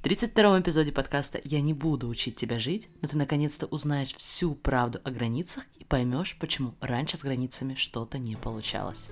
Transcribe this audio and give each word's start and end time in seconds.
В 0.00 0.06
32-м 0.06 0.62
эпизоде 0.62 0.92
подкаста 0.92 1.42
«Я 1.44 1.60
не 1.60 1.74
буду 1.74 2.08
учить 2.08 2.34
тебя 2.34 2.58
жить», 2.58 2.88
но 3.02 3.08
ты 3.08 3.18
наконец-то 3.18 3.66
узнаешь 3.66 4.14
всю 4.16 4.54
правду 4.54 4.98
о 5.04 5.10
границах 5.10 5.64
и 5.78 5.84
поймешь, 5.84 6.38
почему 6.40 6.74
раньше 6.80 7.18
с 7.18 7.20
границами 7.20 7.74
что-то 7.74 8.16
не 8.16 8.34
получалось. 8.34 9.10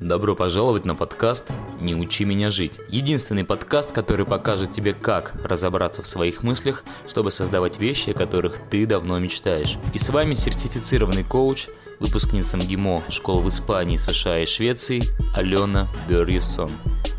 Добро 0.00 0.34
пожаловать 0.34 0.84
на 0.84 0.96
подкаст 0.96 1.52
«Не 1.80 1.94
учи 1.94 2.24
меня 2.24 2.50
жить». 2.50 2.80
Единственный 2.88 3.44
подкаст, 3.44 3.92
который 3.92 4.26
покажет 4.26 4.72
тебе, 4.72 4.92
как 4.92 5.36
разобраться 5.44 6.02
в 6.02 6.08
своих 6.08 6.42
мыслях, 6.42 6.82
чтобы 7.06 7.30
создавать 7.30 7.78
вещи, 7.78 8.10
о 8.10 8.14
которых 8.14 8.58
ты 8.70 8.86
давно 8.86 9.20
мечтаешь. 9.20 9.76
И 9.94 9.98
с 9.98 10.10
вами 10.10 10.34
сертифицированный 10.34 11.22
коуч, 11.22 11.68
выпускница 12.00 12.56
МГИМО 12.56 13.04
школ 13.08 13.40
в 13.40 13.48
Испании, 13.50 13.96
США 13.96 14.40
и 14.40 14.46
Швеции 14.46 15.00
Алена 15.36 15.86
Берьюсон. 16.08 16.72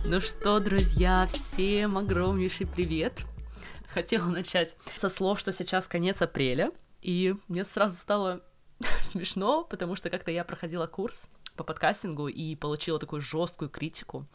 Ну 0.10 0.22
что, 0.22 0.60
друзья, 0.60 1.28
всем 1.28 1.96
огромнейший 1.96 2.66
привет! 2.66 3.26
Хотела 3.94 4.26
начать 4.26 4.76
со 4.98 5.08
слов, 5.08 5.40
что 5.40 5.54
сейчас 5.54 5.88
конец 5.88 6.24
апреля, 6.24 6.72
и 7.00 7.36
мне 7.48 7.64
сразу 7.64 7.96
стало 7.96 8.42
смешно, 9.04 9.64
потому 9.64 9.96
что 9.96 10.10
как-то 10.10 10.32
я 10.32 10.44
проходила 10.44 10.88
курс 10.88 11.28
по 11.56 11.64
подкастингу 11.64 12.28
и 12.28 12.56
получила 12.56 12.98
такую 12.98 13.22
жесткую 13.22 13.70
критику, 13.70 14.26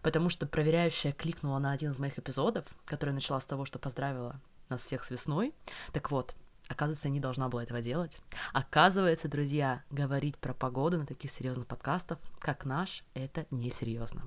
потому 0.00 0.28
что 0.28 0.46
проверяющая 0.46 1.10
кликнула 1.10 1.58
на 1.58 1.72
один 1.72 1.90
из 1.90 1.98
моих 1.98 2.16
эпизодов, 2.16 2.66
который 2.84 3.12
начала 3.12 3.40
с 3.40 3.46
того, 3.46 3.64
что 3.64 3.80
поздравила 3.80 4.40
нас 4.68 4.80
всех 4.80 5.02
с 5.02 5.10
весной. 5.10 5.52
Так 5.92 6.12
вот, 6.12 6.36
Оказывается, 6.70 7.08
я 7.08 7.14
не 7.14 7.18
должна 7.18 7.48
была 7.48 7.64
этого 7.64 7.82
делать. 7.82 8.16
Оказывается, 8.52 9.26
друзья, 9.26 9.82
говорить 9.90 10.38
про 10.38 10.54
погоду 10.54 10.98
на 10.98 11.06
таких 11.06 11.32
серьезных 11.32 11.66
подкастах, 11.66 12.18
как 12.38 12.64
наш, 12.64 13.02
это 13.14 13.44
несерьезно. 13.50 14.22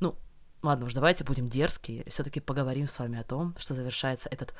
Ну, 0.00 0.16
ладно 0.62 0.86
уж, 0.86 0.94
давайте 0.94 1.22
будем 1.22 1.48
дерзкие, 1.48 2.04
все-таки 2.08 2.40
поговорим 2.40 2.88
с 2.88 2.98
вами 2.98 3.20
о 3.20 3.22
том, 3.22 3.54
что 3.56 3.74
завершается 3.74 4.28
этот 4.32 4.52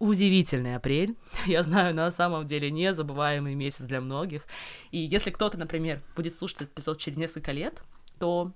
удивительный 0.00 0.74
апрель. 0.74 1.16
Я 1.46 1.62
знаю, 1.62 1.94
на 1.94 2.10
самом 2.10 2.48
деле 2.48 2.72
незабываемый 2.72 3.54
месяц 3.54 3.84
для 3.84 4.00
многих. 4.00 4.42
И 4.90 4.98
если 4.98 5.30
кто-то, 5.30 5.56
например, 5.56 6.02
будет 6.16 6.34
слушать 6.34 6.62
этот 6.62 6.72
эпизод 6.74 6.98
через 6.98 7.16
несколько 7.16 7.52
лет, 7.52 7.80
то 8.18 8.52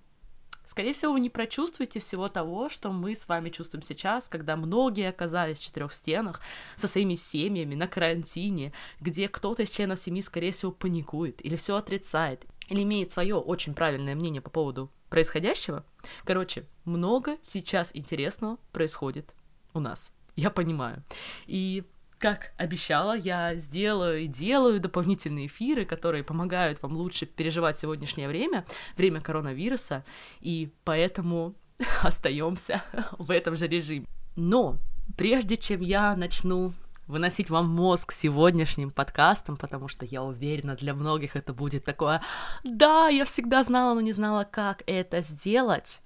Скорее 0.70 0.92
всего, 0.92 1.14
вы 1.14 1.18
не 1.18 1.30
прочувствуете 1.30 1.98
всего 1.98 2.28
того, 2.28 2.68
что 2.68 2.92
мы 2.92 3.16
с 3.16 3.26
вами 3.26 3.50
чувствуем 3.50 3.82
сейчас, 3.82 4.28
когда 4.28 4.54
многие 4.54 5.08
оказались 5.08 5.58
в 5.58 5.64
четырех 5.64 5.92
стенах 5.92 6.40
со 6.76 6.86
своими 6.86 7.14
семьями 7.14 7.74
на 7.74 7.88
карантине, 7.88 8.72
где 9.00 9.28
кто-то 9.28 9.64
из 9.64 9.70
членов 9.72 9.98
семьи, 9.98 10.22
скорее 10.22 10.52
всего, 10.52 10.70
паникует 10.70 11.44
или 11.44 11.56
все 11.56 11.74
отрицает, 11.74 12.46
или 12.68 12.84
имеет 12.84 13.10
свое 13.10 13.34
очень 13.34 13.74
правильное 13.74 14.14
мнение 14.14 14.40
по 14.40 14.48
поводу 14.50 14.92
происходящего. 15.08 15.84
Короче, 16.22 16.64
много 16.84 17.36
сейчас 17.42 17.90
интересного 17.92 18.58
происходит 18.70 19.34
у 19.74 19.80
нас. 19.80 20.12
Я 20.36 20.50
понимаю. 20.50 21.02
И 21.48 21.82
как 22.20 22.52
обещала, 22.58 23.16
я 23.16 23.54
сделаю 23.54 24.20
и 24.20 24.26
делаю 24.26 24.78
дополнительные 24.78 25.46
эфиры, 25.46 25.86
которые 25.86 26.22
помогают 26.22 26.82
вам 26.82 26.92
лучше 26.92 27.24
переживать 27.24 27.78
сегодняшнее 27.78 28.28
время, 28.28 28.66
время 28.96 29.22
коронавируса, 29.22 30.04
и 30.40 30.70
поэтому 30.84 31.54
остаемся 32.02 32.82
в 33.18 33.30
этом 33.30 33.56
же 33.56 33.66
режиме. 33.66 34.06
Но 34.36 34.76
прежде 35.16 35.56
чем 35.56 35.80
я 35.80 36.14
начну 36.14 36.74
выносить 37.06 37.48
вам 37.48 37.68
мозг 37.68 38.12
сегодняшним 38.12 38.90
подкастом, 38.90 39.56
потому 39.56 39.88
что 39.88 40.04
я 40.04 40.22
уверена, 40.22 40.76
для 40.76 40.94
многих 40.94 41.36
это 41.36 41.54
будет 41.54 41.86
такое 41.86 42.22
«Да, 42.64 43.08
я 43.08 43.24
всегда 43.24 43.62
знала, 43.62 43.94
но 43.94 44.02
не 44.02 44.12
знала, 44.12 44.44
как 44.44 44.82
это 44.86 45.22
сделать», 45.22 46.02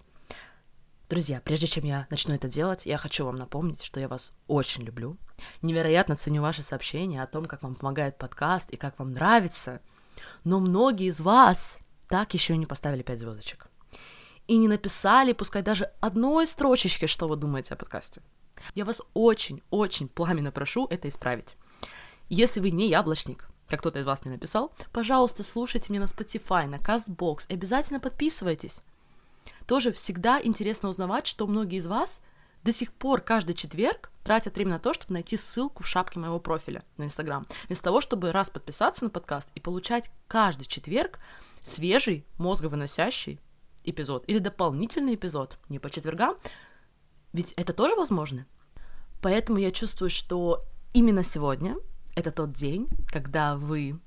Друзья, 1.10 1.42
прежде 1.44 1.66
чем 1.66 1.84
я 1.84 2.06
начну 2.08 2.34
это 2.34 2.48
делать, 2.48 2.86
я 2.86 2.96
хочу 2.96 3.26
вам 3.26 3.36
напомнить, 3.36 3.82
что 3.84 4.00
я 4.00 4.08
вас 4.08 4.32
очень 4.46 4.84
люблю. 4.84 5.18
Невероятно 5.60 6.16
ценю 6.16 6.40
ваши 6.40 6.62
сообщения 6.62 7.22
о 7.22 7.26
том, 7.26 7.44
как 7.44 7.62
вам 7.62 7.74
помогает 7.74 8.16
подкаст 8.16 8.70
и 8.70 8.78
как 8.78 8.98
вам 8.98 9.12
нравится. 9.12 9.82
Но 10.44 10.60
многие 10.60 11.08
из 11.08 11.20
вас 11.20 11.78
так 12.08 12.32
еще 12.32 12.54
и 12.54 12.56
не 12.56 12.64
поставили 12.64 13.02
5 13.02 13.20
звездочек. 13.20 13.66
И 14.46 14.56
не 14.56 14.66
написали, 14.66 15.34
пускай 15.34 15.60
даже 15.60 15.90
одной 16.00 16.46
строчечки, 16.46 17.04
что 17.04 17.28
вы 17.28 17.36
думаете 17.36 17.74
о 17.74 17.76
подкасте. 17.76 18.22
Я 18.74 18.86
вас 18.86 19.02
очень-очень 19.12 20.08
пламенно 20.08 20.52
прошу 20.52 20.86
это 20.86 21.10
исправить. 21.10 21.56
Если 22.30 22.60
вы 22.60 22.70
не 22.70 22.88
яблочник, 22.88 23.50
как 23.68 23.80
кто-то 23.80 23.98
из 23.98 24.06
вас 24.06 24.24
мне 24.24 24.32
написал, 24.32 24.72
пожалуйста, 24.90 25.42
слушайте 25.42 25.92
меня 25.92 26.00
на 26.00 26.06
Spotify, 26.06 26.66
на 26.66 26.76
CastBox, 26.76 27.52
обязательно 27.52 28.00
подписывайтесь 28.00 28.80
тоже 29.66 29.92
всегда 29.92 30.40
интересно 30.42 30.88
узнавать, 30.88 31.26
что 31.26 31.46
многие 31.46 31.78
из 31.78 31.86
вас 31.86 32.22
до 32.62 32.72
сих 32.72 32.92
пор 32.92 33.20
каждый 33.20 33.54
четверг 33.54 34.10
тратят 34.24 34.56
время 34.56 34.72
на 34.72 34.78
то, 34.78 34.94
чтобы 34.94 35.12
найти 35.12 35.36
ссылку 35.36 35.82
в 35.82 35.86
шапке 35.86 36.18
моего 36.18 36.40
профиля 36.40 36.82
на 36.96 37.04
Инстаграм. 37.04 37.46
Вместо 37.66 37.84
того, 37.84 38.00
чтобы 38.00 38.32
раз 38.32 38.48
подписаться 38.50 39.04
на 39.04 39.10
подкаст 39.10 39.50
и 39.54 39.60
получать 39.60 40.10
каждый 40.26 40.64
четверг 40.64 41.18
свежий, 41.62 42.24
мозговыносящий 42.38 43.38
эпизод 43.84 44.24
или 44.26 44.38
дополнительный 44.38 45.14
эпизод, 45.14 45.58
не 45.68 45.78
по 45.78 45.90
четвергам, 45.90 46.36
ведь 47.32 47.52
это 47.52 47.72
тоже 47.72 47.96
возможно. 47.96 48.46
Поэтому 49.20 49.58
я 49.58 49.70
чувствую, 49.70 50.08
что 50.08 50.64
именно 50.94 51.22
сегодня 51.22 51.76
это 52.14 52.30
тот 52.30 52.52
день, 52.52 52.88
когда 53.08 53.56
вы 53.56 54.00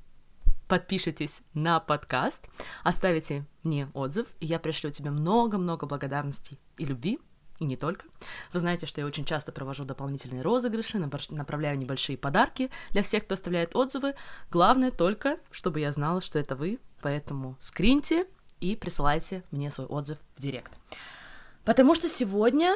подпишитесь 0.68 1.42
на 1.54 1.80
подкаст, 1.80 2.48
оставите 2.84 3.46
мне 3.64 3.90
отзыв, 3.94 4.28
и 4.40 4.46
я 4.46 4.60
пришлю 4.60 4.92
тебе 4.92 5.12
много-много 5.12 5.86
благодарностей 5.86 6.60
и 6.78 6.86
любви, 6.86 7.20
и 7.60 7.66
не 7.66 7.76
только. 7.76 8.06
Вы 8.54 8.60
знаете, 8.60 8.86
что 8.86 9.02
я 9.02 9.08
очень 9.08 9.26
часто 9.26 9.52
провожу 9.52 9.84
дополнительные 9.84 10.42
розыгрыши, 10.42 11.00
направляю 11.30 11.78
небольшие 11.78 12.18
подарки 12.18 12.70
для 12.92 13.02
всех, 13.02 13.24
кто 13.24 13.34
оставляет 13.34 13.76
отзывы. 13.76 14.14
Главное 14.52 14.92
только, 14.92 15.40
чтобы 15.52 15.80
я 15.80 15.92
знала, 15.92 16.22
что 16.22 16.38
это 16.38 16.56
вы, 16.56 16.80
поэтому 17.02 17.58
скриньте 17.60 18.28
и 18.60 18.76
присылайте 18.76 19.44
мне 19.52 19.72
свой 19.72 19.88
отзыв 19.88 20.18
в 20.36 20.42
директ. 20.42 20.72
Потому 21.66 21.96
что 21.96 22.08
сегодня 22.10 22.76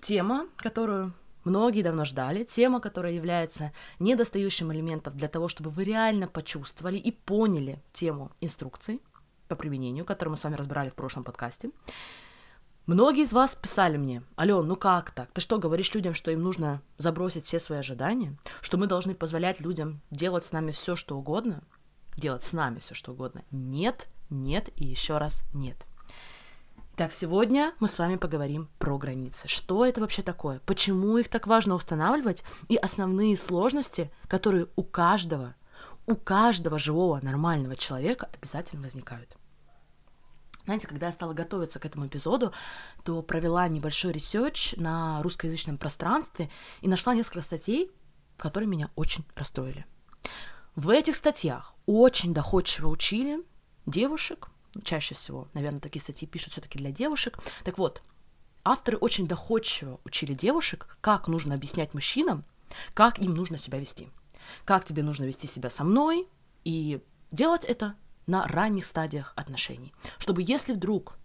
тема, 0.00 0.46
которую 0.56 1.12
многие 1.44 1.82
давно 1.82 2.04
ждали, 2.04 2.44
тема, 2.44 2.80
которая 2.80 3.12
является 3.12 3.72
недостающим 3.98 4.72
элементом 4.72 5.16
для 5.16 5.28
того, 5.28 5.48
чтобы 5.48 5.70
вы 5.70 5.84
реально 5.84 6.28
почувствовали 6.28 6.96
и 6.96 7.10
поняли 7.10 7.82
тему 7.92 8.30
инструкций 8.40 9.00
по 9.48 9.56
применению, 9.56 10.04
которую 10.04 10.32
мы 10.32 10.36
с 10.36 10.44
вами 10.44 10.56
разбирали 10.56 10.90
в 10.90 10.94
прошлом 10.94 11.24
подкасте. 11.24 11.70
Многие 12.86 13.22
из 13.22 13.32
вас 13.32 13.54
писали 13.54 13.96
мне, 13.96 14.22
Ален, 14.38 14.66
ну 14.66 14.76
как 14.76 15.10
так? 15.10 15.32
Ты 15.32 15.40
что, 15.40 15.58
говоришь 15.58 15.94
людям, 15.94 16.12
что 16.12 16.30
им 16.30 16.42
нужно 16.42 16.82
забросить 16.98 17.46
все 17.46 17.58
свои 17.58 17.78
ожидания? 17.78 18.36
Что 18.60 18.76
мы 18.76 18.86
должны 18.86 19.14
позволять 19.14 19.60
людям 19.60 20.02
делать 20.10 20.44
с 20.44 20.52
нами 20.52 20.70
все, 20.70 20.94
что 20.94 21.16
угодно? 21.16 21.64
Делать 22.16 22.44
с 22.44 22.52
нами 22.52 22.80
все, 22.80 22.94
что 22.94 23.12
угодно? 23.12 23.42
Нет, 23.50 24.08
нет 24.28 24.68
и 24.76 24.84
еще 24.84 25.16
раз 25.16 25.44
нет. 25.54 25.86
Так, 26.96 27.12
сегодня 27.12 27.74
мы 27.80 27.88
с 27.88 27.98
вами 27.98 28.14
поговорим 28.14 28.68
про 28.78 28.96
границы. 28.98 29.48
Что 29.48 29.84
это 29.84 30.00
вообще 30.00 30.22
такое? 30.22 30.60
Почему 30.60 31.18
их 31.18 31.28
так 31.28 31.48
важно 31.48 31.74
устанавливать? 31.74 32.44
И 32.68 32.76
основные 32.76 33.36
сложности, 33.36 34.12
которые 34.28 34.68
у 34.76 34.84
каждого, 34.84 35.56
у 36.06 36.14
каждого 36.14 36.78
живого 36.78 37.18
нормального 37.20 37.74
человека 37.74 38.30
обязательно 38.32 38.82
возникают. 38.82 39.36
Знаете, 40.66 40.86
когда 40.86 41.06
я 41.06 41.12
стала 41.12 41.32
готовиться 41.32 41.80
к 41.80 41.84
этому 41.84 42.06
эпизоду, 42.06 42.52
то 43.02 43.22
провела 43.22 43.66
небольшой 43.66 44.12
research 44.12 44.76
на 44.76 45.20
русскоязычном 45.24 45.78
пространстве 45.78 46.48
и 46.80 46.86
нашла 46.86 47.12
несколько 47.12 47.42
статей, 47.42 47.90
которые 48.36 48.68
меня 48.68 48.88
очень 48.94 49.24
расстроили. 49.34 49.84
В 50.76 50.90
этих 50.90 51.16
статьях 51.16 51.74
очень 51.86 52.32
доходчиво 52.32 52.88
учили 52.88 53.44
девушек, 53.84 54.48
чаще 54.82 55.14
всего, 55.14 55.48
наверное, 55.54 55.80
такие 55.80 56.02
статьи 56.02 56.26
пишут 56.26 56.52
все-таки 56.52 56.78
для 56.78 56.90
девушек. 56.90 57.38
Так 57.64 57.78
вот, 57.78 58.02
авторы 58.64 58.96
очень 58.96 59.28
доходчиво 59.28 60.00
учили 60.04 60.34
девушек, 60.34 60.98
как 61.00 61.28
нужно 61.28 61.54
объяснять 61.54 61.94
мужчинам, 61.94 62.44
как 62.94 63.18
им 63.18 63.34
нужно 63.34 63.58
себя 63.58 63.78
вести, 63.78 64.08
как 64.64 64.84
тебе 64.84 65.02
нужно 65.02 65.24
вести 65.24 65.46
себя 65.46 65.70
со 65.70 65.84
мной, 65.84 66.28
и 66.64 67.00
делать 67.30 67.64
это 67.64 67.94
на 68.26 68.46
ранних 68.46 68.86
стадиях 68.86 69.32
отношений, 69.36 69.92
чтобы 70.18 70.42
если 70.42 70.72
вдруг 70.72 71.18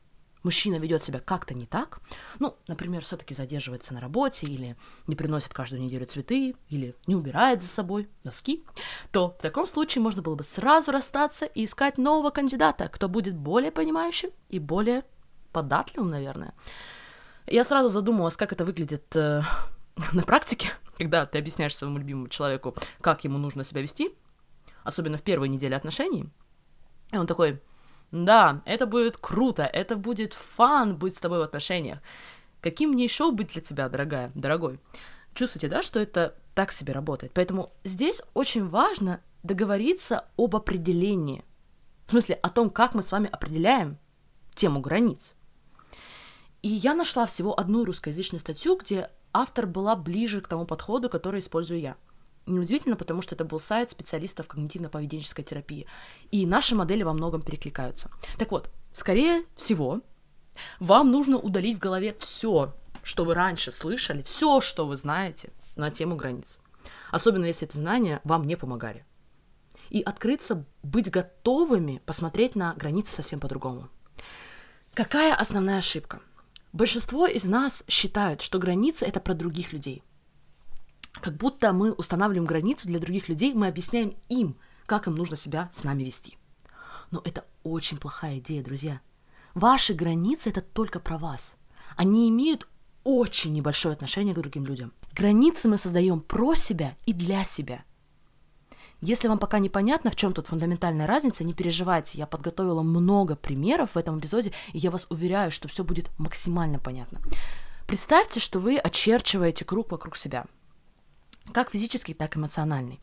мужчина 0.44 0.76
ведет 0.76 1.04
себя 1.04 1.20
как-то 1.20 1.54
не 1.54 1.66
так, 1.66 2.00
ну, 2.40 2.56
например, 2.68 3.04
все-таки 3.04 3.34
задерживается 3.34 3.94
на 3.94 4.00
работе 4.00 4.48
или 4.48 4.76
не 5.08 5.16
приносит 5.16 5.54
каждую 5.54 5.82
неделю 5.82 6.06
цветы 6.06 6.56
или 6.70 6.96
не 7.08 7.16
убирает 7.16 7.62
за 7.62 7.68
собой 7.68 8.10
носки, 8.24 8.64
то 9.12 9.36
в 9.38 9.42
таком 9.42 9.66
случае 9.66 10.02
можно 10.02 10.22
было 10.22 10.36
бы 10.36 10.44
сразу 10.44 10.92
расстаться 10.92 11.46
и 11.46 11.66
искать 11.66 11.98
нового 11.98 12.30
кандидата, 12.30 12.88
кто 12.90 13.10
будет 13.10 13.36
более 13.36 13.72
понимающим 13.72 14.30
и 14.50 14.60
более 14.60 15.04
податливым, 15.52 16.10
наверное. 16.10 16.54
Я 17.48 17.64
сразу 17.64 17.90
задумалась, 17.90 18.38
как 18.38 18.54
это 18.54 18.64
выглядит 18.64 19.16
э, 19.16 19.42
на 20.14 20.24
практике, 20.24 20.70
когда 20.98 21.26
ты 21.26 21.40
объясняешь 21.40 21.76
своему 21.76 21.98
любимому 21.98 22.28
человеку, 22.28 22.76
как 23.02 23.24
ему 23.24 23.38
нужно 23.38 23.64
себя 23.64 23.82
вести, 23.82 24.14
особенно 24.84 25.18
в 25.18 25.24
первой 25.24 25.50
неделе 25.50 25.76
отношений, 25.76 26.30
и 27.12 27.18
он 27.18 27.28
такой, 27.28 27.62
да, 28.12 28.62
это 28.66 28.86
будет 28.86 29.18
круто, 29.18 29.64
это 29.64 29.96
будет 29.96 30.34
фан 30.34 30.98
быть 30.98 31.16
с 31.16 31.20
тобой 31.20 31.40
в 31.40 31.44
отношениях. 31.44 32.00
Каким 32.62 32.92
мне 32.92 33.04
еще 33.04 33.32
быть 33.32 33.54
для 33.54 33.62
тебя, 33.62 33.88
дорогая, 33.90 34.32
дорогой? 34.36 34.80
Чувствуете, 35.34 35.70
да, 35.70 35.82
что 35.84 36.00
это 36.00 36.36
так 36.56 36.72
себе 36.72 36.94
работает? 36.94 37.32
Поэтому 37.34 37.72
здесь 37.84 38.22
очень 38.34 38.68
важно 38.68 39.22
договориться 39.44 40.26
об 40.38 40.56
определении. 40.56 41.46
В 42.08 42.12
смысле, 42.12 42.36
о 42.36 42.50
том, 42.50 42.70
как 42.70 42.96
мы 42.96 43.04
с 43.04 43.12
вами 43.12 43.30
определяем 43.32 43.98
тему 44.56 44.82
границ. 44.82 45.36
И 46.62 46.68
я 46.68 46.96
нашла 46.96 47.26
всего 47.26 47.58
одну 47.58 47.86
русскоязычную 47.86 48.42
статью, 48.42 48.76
где 48.76 49.10
автор 49.32 49.68
была 49.68 49.96
ближе 49.96 50.42
к 50.42 50.48
тому 50.48 50.66
подходу, 50.66 51.10
который 51.10 51.40
использую 51.40 51.80
я. 51.80 51.96
Неудивительно, 52.46 52.96
потому 52.96 53.22
что 53.22 53.36
это 53.36 53.46
был 53.46 53.60
сайт 53.60 53.92
специалистов 53.92 54.48
когнитивно-поведенческой 54.48 55.44
терапии. 55.44 55.86
И 56.32 56.46
наши 56.46 56.76
модели 56.76 57.04
во 57.04 57.14
многом 57.14 57.42
перекликаются. 57.42 58.10
Так 58.38 58.52
вот, 58.52 58.70
скорее 58.94 59.44
всего, 59.56 60.02
вам 60.80 61.12
нужно 61.12 61.38
удалить 61.38 61.78
в 61.78 61.82
голове 61.82 62.16
все, 62.20 62.74
что 63.04 63.26
вы 63.26 63.34
раньше 63.34 63.72
слышали, 63.72 64.24
все, 64.24 64.62
что 64.62 64.86
вы 64.86 64.98
знаете 64.98 65.52
на 65.76 65.92
тему 65.92 66.16
границ. 66.16 66.60
Особенно 67.12 67.46
если 67.46 67.68
эти 67.68 67.78
знания 67.78 68.22
вам 68.24 68.46
не 68.46 68.56
помогали. 68.56 69.06
И 69.90 70.02
открыться, 70.02 70.66
быть 70.84 71.10
готовыми 71.10 72.02
посмотреть 72.06 72.56
на 72.56 72.74
границы 72.76 73.14
совсем 73.14 73.40
по-другому. 73.40 73.90
Какая 74.94 75.34
основная 75.34 75.80
ошибка? 75.80 76.20
Большинство 76.72 77.26
из 77.26 77.46
нас 77.46 77.84
считают, 77.88 78.42
что 78.42 78.60
границы 78.60 79.06
это 79.06 79.20
про 79.20 79.34
других 79.34 79.74
людей. 79.74 80.04
Как 81.22 81.36
будто 81.36 81.74
мы 81.74 81.92
устанавливаем 81.92 82.46
границу 82.46 82.88
для 82.88 83.00
других 83.00 83.28
людей, 83.28 83.54
мы 83.54 83.68
объясняем 83.68 84.16
им, 84.30 84.56
как 84.86 85.08
им 85.08 85.16
нужно 85.16 85.36
себя 85.36 85.70
с 85.72 85.84
нами 85.84 86.04
вести. 86.04 86.38
Но 87.12 87.22
это 87.26 87.46
очень 87.64 87.98
плохая 87.98 88.40
идея, 88.40 88.64
друзья. 88.64 89.02
Ваши 89.54 89.94
границы 89.94 90.50
это 90.50 90.62
только 90.62 91.00
про 91.00 91.18
вас. 91.18 91.56
Они 91.96 92.30
имеют 92.30 92.68
очень 93.04 93.54
небольшое 93.54 93.94
отношение 93.94 94.34
к 94.34 94.38
другим 94.38 94.66
людям. 94.66 94.94
Границы 95.14 95.68
мы 95.68 95.78
создаем 95.78 96.22
про 96.22 96.56
себя 96.56 96.96
и 97.06 97.14
для 97.14 97.44
себя. 97.44 97.84
Если 99.02 99.28
вам 99.28 99.40
пока 99.40 99.60
непонятно, 99.60 100.12
в 100.12 100.16
чем 100.16 100.34
тут 100.34 100.48
фундаментальная 100.48 101.08
разница, 101.08 101.44
не 101.44 101.54
переживайте, 101.54 102.18
я 102.18 102.28
подготовила 102.28 102.82
много 102.82 103.36
примеров 103.36 103.92
в 103.92 103.98
этом 103.98 104.20
эпизоде, 104.20 104.52
и 104.74 104.78
я 104.78 104.92
вас 104.92 105.08
уверяю, 105.10 105.52
что 105.52 105.68
все 105.70 105.84
будет 105.84 106.10
максимально 106.18 106.80
понятно. 106.80 107.20
Представьте, 107.88 108.40
что 108.40 108.60
вы 108.60 108.78
очерчиваете 108.78 109.64
круг 109.66 109.92
вокруг 109.92 110.18
себя, 110.18 110.46
как 111.54 111.72
физический, 111.72 112.14
так 112.14 112.36
и 112.36 112.40
эмоциональный, 112.40 113.00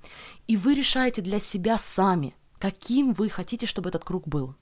и 0.47 0.57
вы 0.57 0.75
решаете 0.75 1.23
для 1.23 1.39
себя 1.39 1.79
сами, 1.79 2.35
каким 2.59 3.13
вы 3.13 3.29
хотите, 3.29 3.67
чтобы 3.67 3.89
этот 3.89 4.05
круг 4.05 4.27
был. 4.27 4.55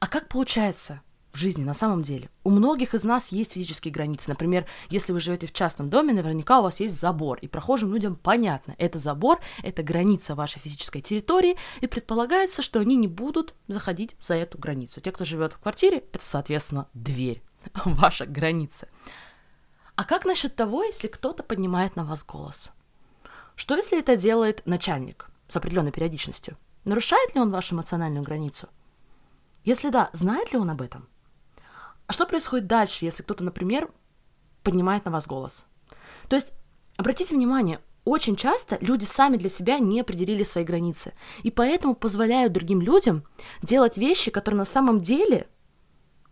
А 0.00 0.06
как 0.06 0.28
получается? 0.28 1.02
в 1.32 1.36
жизни 1.36 1.64
на 1.64 1.74
самом 1.74 2.02
деле. 2.02 2.30
У 2.44 2.50
многих 2.50 2.94
из 2.94 3.04
нас 3.04 3.32
есть 3.32 3.52
физические 3.52 3.92
границы. 3.92 4.30
Например, 4.30 4.66
если 4.88 5.12
вы 5.12 5.20
живете 5.20 5.46
в 5.46 5.52
частном 5.52 5.90
доме, 5.90 6.12
наверняка 6.12 6.60
у 6.60 6.62
вас 6.62 6.80
есть 6.80 6.98
забор, 6.98 7.38
и 7.40 7.48
прохожим 7.48 7.92
людям 7.92 8.16
понятно, 8.16 8.74
это 8.78 8.98
забор, 8.98 9.40
это 9.62 9.82
граница 9.82 10.34
вашей 10.34 10.60
физической 10.60 11.00
территории, 11.00 11.56
и 11.80 11.86
предполагается, 11.86 12.62
что 12.62 12.80
они 12.80 12.96
не 12.96 13.08
будут 13.08 13.54
заходить 13.68 14.16
за 14.20 14.34
эту 14.34 14.58
границу. 14.58 15.00
Те, 15.00 15.12
кто 15.12 15.24
живет 15.24 15.52
в 15.52 15.58
квартире, 15.58 15.98
это, 16.12 16.24
соответственно, 16.24 16.88
дверь, 16.94 17.42
ваша 17.84 18.26
граница. 18.26 18.88
А 19.98 20.04
как 20.04 20.24
насчет 20.24 20.54
того, 20.54 20.84
если 20.84 21.08
кто-то 21.08 21.42
поднимает 21.42 21.96
на 21.96 22.04
вас 22.04 22.24
голос? 22.24 22.70
Что 23.56 23.74
если 23.74 23.98
это 23.98 24.16
делает 24.16 24.64
начальник 24.64 25.28
с 25.48 25.56
определенной 25.56 25.90
периодичностью? 25.90 26.56
Нарушает 26.84 27.34
ли 27.34 27.40
он 27.40 27.50
вашу 27.50 27.74
эмоциональную 27.74 28.22
границу? 28.22 28.68
Если 29.64 29.90
да, 29.90 30.08
знает 30.12 30.52
ли 30.52 30.58
он 30.60 30.70
об 30.70 30.82
этом? 30.82 31.08
А 32.06 32.12
что 32.12 32.26
происходит 32.26 32.68
дальше, 32.68 33.06
если 33.06 33.24
кто-то, 33.24 33.42
например, 33.42 33.90
поднимает 34.62 35.04
на 35.04 35.10
вас 35.10 35.26
голос? 35.26 35.66
То 36.28 36.36
есть, 36.36 36.52
обратите 36.96 37.34
внимание, 37.34 37.80
очень 38.04 38.36
часто 38.36 38.78
люди 38.80 39.04
сами 39.04 39.36
для 39.36 39.48
себя 39.48 39.80
не 39.80 40.02
определили 40.02 40.44
свои 40.44 40.62
границы, 40.62 41.12
и 41.42 41.50
поэтому 41.50 41.96
позволяют 41.96 42.52
другим 42.52 42.82
людям 42.82 43.24
делать 43.62 43.98
вещи, 43.98 44.30
которые 44.30 44.58
на 44.58 44.64
самом 44.64 45.00
деле 45.00 45.48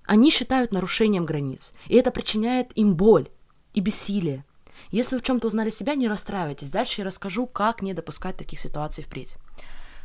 они 0.04 0.30
считают 0.30 0.70
нарушением 0.70 1.26
границ, 1.26 1.72
и 1.88 1.96
это 1.96 2.12
причиняет 2.12 2.70
им 2.78 2.94
боль 2.94 3.28
и 3.76 3.80
бессилие. 3.80 4.44
Если 4.90 5.14
вы 5.14 5.20
в 5.20 5.24
чем-то 5.24 5.46
узнали 5.46 5.70
себя, 5.70 5.94
не 5.94 6.08
расстраивайтесь. 6.08 6.70
Дальше 6.70 7.02
я 7.02 7.04
расскажу, 7.04 7.46
как 7.46 7.82
не 7.82 7.94
допускать 7.94 8.36
таких 8.36 8.58
ситуаций 8.58 9.04
впредь. 9.04 9.36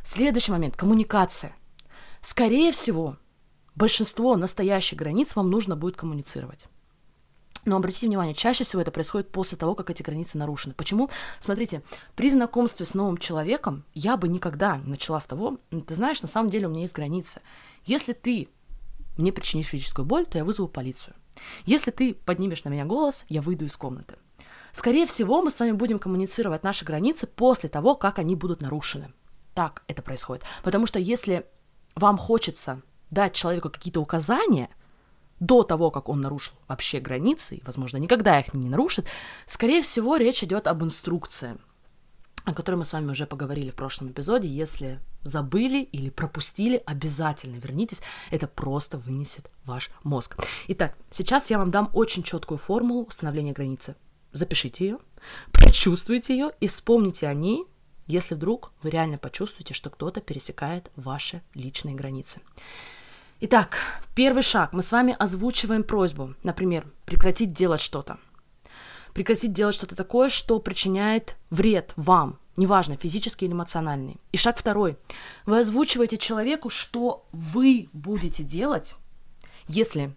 Следующий 0.04 0.52
момент– 0.52 0.76
коммуникация. 0.76 1.56
Скорее 2.20 2.72
всего, 2.72 3.16
большинство 3.74 4.36
настоящих 4.36 4.98
границ 4.98 5.34
вам 5.34 5.50
нужно 5.50 5.74
будет 5.74 5.96
коммуницировать. 5.96 6.66
Но 7.64 7.76
обратите 7.76 8.08
внимание, 8.08 8.34
чаще 8.34 8.64
всего 8.64 8.82
это 8.82 8.90
происходит 8.90 9.30
после 9.30 9.56
того, 9.56 9.74
как 9.74 9.88
эти 9.88 10.02
границы 10.02 10.36
нарушены. 10.36 10.74
Почему? 10.74 11.10
Смотрите, 11.38 11.82
при 12.16 12.28
знакомстве 12.28 12.84
с 12.84 12.92
новым 12.92 13.18
человеком 13.18 13.84
я 13.94 14.16
бы 14.16 14.26
никогда 14.26 14.78
не 14.78 14.90
начала 14.90 15.20
с 15.20 15.26
того, 15.26 15.58
ты 15.70 15.94
знаешь, 15.94 16.22
на 16.22 16.28
самом 16.28 16.50
деле 16.50 16.66
у 16.66 16.70
меня 16.70 16.82
есть 16.82 16.94
граница. 16.94 17.40
Если 17.84 18.12
ты 18.12 18.48
мне 19.16 19.32
причинишь 19.32 19.66
физическую 19.66 20.04
боль, 20.04 20.26
то 20.26 20.38
я 20.38 20.44
вызову 20.44 20.66
полицию. 20.66 21.14
Если 21.64 21.90
ты 21.90 22.14
поднимешь 22.14 22.64
на 22.64 22.68
меня 22.68 22.84
голос, 22.84 23.24
я 23.28 23.42
выйду 23.42 23.64
из 23.64 23.76
комнаты. 23.76 24.16
Скорее 24.72 25.06
всего, 25.06 25.42
мы 25.42 25.50
с 25.50 25.60
вами 25.60 25.72
будем 25.72 25.98
коммуницировать 25.98 26.62
наши 26.62 26.84
границы 26.84 27.26
после 27.26 27.68
того, 27.68 27.94
как 27.94 28.18
они 28.18 28.34
будут 28.34 28.62
нарушены. 28.62 29.12
Так 29.54 29.82
это 29.86 30.02
происходит. 30.02 30.44
Потому 30.62 30.86
что 30.86 30.98
если 30.98 31.46
вам 31.94 32.16
хочется 32.16 32.80
дать 33.10 33.34
человеку 33.34 33.68
какие-то 33.68 34.00
указания 34.00 34.70
до 35.40 35.62
того, 35.62 35.90
как 35.90 36.08
он 36.08 36.20
нарушил 36.20 36.54
вообще 36.68 37.00
границы, 37.00 37.56
и, 37.56 37.62
возможно, 37.64 37.98
никогда 37.98 38.40
их 38.40 38.54
не 38.54 38.70
нарушит, 38.70 39.06
скорее 39.46 39.82
всего, 39.82 40.16
речь 40.16 40.42
идет 40.42 40.66
об 40.66 40.82
инструкции, 40.82 41.58
о 42.44 42.54
которой 42.54 42.76
мы 42.76 42.84
с 42.84 42.92
вами 42.92 43.10
уже 43.10 43.26
поговорили 43.26 43.70
в 43.70 43.74
прошлом 43.74 44.10
эпизоде. 44.10 44.48
Если 44.48 45.00
забыли 45.22 45.82
или 45.82 46.10
пропустили, 46.10 46.82
обязательно 46.86 47.56
вернитесь. 47.56 48.02
Это 48.30 48.46
просто 48.46 48.98
вынесет 48.98 49.50
ваш 49.64 49.90
мозг. 50.02 50.36
Итак, 50.68 50.96
сейчас 51.10 51.50
я 51.50 51.58
вам 51.58 51.70
дам 51.70 51.90
очень 51.92 52.22
четкую 52.22 52.58
формулу 52.58 53.04
установления 53.04 53.52
границы. 53.52 53.96
Запишите 54.32 54.84
ее, 54.84 54.98
прочувствуйте 55.52 56.34
ее 56.34 56.50
и 56.60 56.66
вспомните 56.66 57.26
о 57.28 57.34
ней, 57.34 57.66
если 58.06 58.34
вдруг 58.34 58.72
вы 58.82 58.90
реально 58.90 59.18
почувствуете, 59.18 59.74
что 59.74 59.90
кто-то 59.90 60.20
пересекает 60.20 60.90
ваши 60.96 61.42
личные 61.54 61.94
границы. 61.94 62.40
Итак, 63.40 63.76
первый 64.14 64.42
шаг. 64.42 64.72
Мы 64.72 64.82
с 64.82 64.92
вами 64.92 65.16
озвучиваем 65.18 65.82
просьбу, 65.82 66.34
например, 66.42 66.86
прекратить 67.04 67.52
делать 67.52 67.80
что-то. 67.80 68.18
Прекратить 69.14 69.52
делать 69.52 69.74
что-то 69.74 69.96
такое, 69.96 70.28
что 70.28 70.58
причиняет 70.58 71.36
вред 71.50 71.92
вам, 71.96 72.38
неважно, 72.56 72.96
физический 72.96 73.46
или 73.46 73.52
эмоциональный. 73.52 74.20
И 74.32 74.36
шаг 74.36 74.58
второй. 74.58 74.96
Вы 75.46 75.60
озвучиваете 75.60 76.16
человеку, 76.16 76.70
что 76.70 77.26
вы 77.32 77.88
будете 77.92 78.42
делать, 78.42 78.96
если 79.68 80.14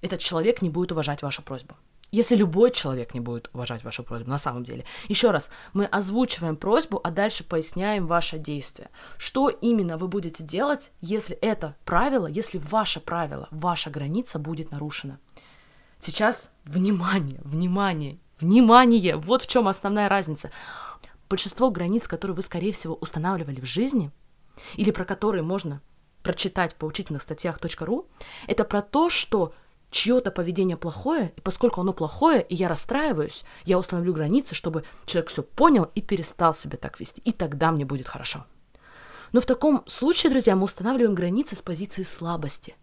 этот 0.00 0.20
человек 0.20 0.62
не 0.62 0.70
будет 0.70 0.92
уважать 0.92 1.22
вашу 1.22 1.42
просьбу 1.42 1.74
если 2.10 2.36
любой 2.36 2.70
человек 2.70 3.14
не 3.14 3.20
будет 3.20 3.50
уважать 3.52 3.84
вашу 3.84 4.02
просьбу, 4.02 4.30
на 4.30 4.38
самом 4.38 4.64
деле. 4.64 4.84
Еще 5.08 5.30
раз, 5.30 5.50
мы 5.72 5.84
озвучиваем 5.84 6.56
просьбу, 6.56 7.00
а 7.02 7.10
дальше 7.10 7.44
поясняем 7.44 8.06
ваше 8.06 8.38
действие. 8.38 8.90
Что 9.18 9.48
именно 9.48 9.98
вы 9.98 10.08
будете 10.08 10.44
делать, 10.44 10.92
если 11.00 11.36
это 11.36 11.74
правило, 11.84 12.26
если 12.26 12.58
ваше 12.58 13.00
правило, 13.00 13.48
ваша 13.50 13.90
граница 13.90 14.38
будет 14.38 14.70
нарушена. 14.70 15.18
Сейчас 15.98 16.50
внимание, 16.64 17.40
внимание, 17.42 18.18
внимание, 18.40 19.16
вот 19.16 19.42
в 19.42 19.48
чем 19.48 19.66
основная 19.66 20.08
разница. 20.08 20.50
Большинство 21.28 21.70
границ, 21.70 22.06
которые 22.06 22.36
вы, 22.36 22.42
скорее 22.42 22.72
всего, 22.72 22.94
устанавливали 22.94 23.60
в 23.60 23.66
жизни, 23.66 24.10
или 24.74 24.90
про 24.90 25.04
которые 25.04 25.42
можно 25.42 25.82
прочитать 26.22 26.72
в 26.72 26.76
поучительных 26.76 27.22
статьях 27.22 27.58
.ру, 27.80 28.08
это 28.46 28.64
про 28.64 28.82
то, 28.82 29.10
что 29.10 29.54
чье-то 29.90 30.30
поведение 30.30 30.76
плохое, 30.76 31.32
и 31.36 31.40
поскольку 31.40 31.80
оно 31.80 31.92
плохое, 31.92 32.42
и 32.42 32.54
я 32.54 32.68
расстраиваюсь, 32.68 33.44
я 33.64 33.78
установлю 33.78 34.12
границы, 34.12 34.54
чтобы 34.54 34.84
человек 35.04 35.30
все 35.30 35.42
понял 35.42 35.90
и 35.94 36.02
перестал 36.02 36.54
себя 36.54 36.76
так 36.78 36.98
вести, 37.00 37.22
и 37.24 37.32
тогда 37.32 37.70
мне 37.70 37.84
будет 37.84 38.08
хорошо. 38.08 38.44
Но 39.32 39.40
в 39.40 39.46
таком 39.46 39.82
случае, 39.86 40.30
друзья, 40.30 40.56
мы 40.56 40.64
устанавливаем 40.64 41.14
границы 41.14 41.56
с 41.56 41.62
позиции 41.62 42.02
слабости. 42.02 42.76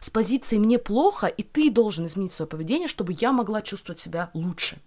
С 0.00 0.10
позиции 0.10 0.58
«мне 0.58 0.78
плохо, 0.78 1.26
и 1.26 1.42
ты 1.42 1.70
должен 1.70 2.06
изменить 2.06 2.32
свое 2.32 2.48
поведение, 2.48 2.88
чтобы 2.88 3.14
я 3.18 3.32
могла 3.32 3.62
чувствовать 3.62 3.98
себя 3.98 4.30
лучше». 4.34 4.78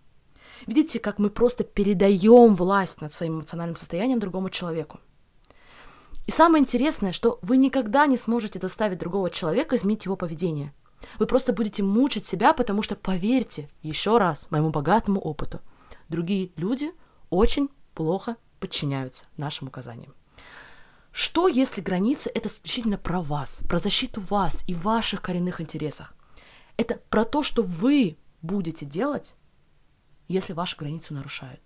Видите, 0.67 0.99
как 0.99 1.19
мы 1.19 1.29
просто 1.29 1.63
передаем 1.63 2.55
власть 2.55 3.01
над 3.01 3.13
своим 3.13 3.37
эмоциональным 3.37 3.75
состоянием 3.75 4.19
другому 4.19 4.49
человеку. 4.49 4.99
И 6.27 6.31
самое 6.31 6.61
интересное, 6.61 7.11
что 7.11 7.39
вы 7.41 7.57
никогда 7.57 8.05
не 8.05 8.17
сможете 8.17 8.59
заставить 8.59 8.99
другого 8.99 9.29
человека 9.29 9.75
изменить 9.75 10.05
его 10.05 10.15
поведение. 10.15 10.73
Вы 11.17 11.25
просто 11.25 11.53
будете 11.53 11.81
мучить 11.81 12.27
себя, 12.27 12.53
потому 12.53 12.83
что, 12.83 12.95
поверьте, 12.95 13.69
еще 13.81 14.17
раз, 14.17 14.47
моему 14.51 14.69
богатому 14.69 15.19
опыту, 15.19 15.61
другие 16.07 16.51
люди 16.55 16.91
очень 17.29 17.69
плохо 17.95 18.35
подчиняются 18.59 19.25
нашим 19.37 19.69
указаниям. 19.69 20.13
Что, 21.11 21.47
если 21.47 21.81
границы— 21.81 22.29
это 22.35 22.47
исключительно 22.49 22.97
про 22.97 23.21
вас, 23.21 23.61
про 23.67 23.79
защиту 23.79 24.21
вас 24.21 24.63
и 24.67 24.75
ваших 24.75 25.21
коренных 25.21 25.59
интересах? 25.59 26.13
Это 26.77 26.99
про 27.09 27.25
то, 27.25 27.41
что 27.41 27.63
вы 27.63 28.17
будете 28.41 28.85
делать, 28.85 29.35
если 30.29 30.53
ваши 30.53 30.77
границы 30.77 31.13
нарушают? 31.13 31.61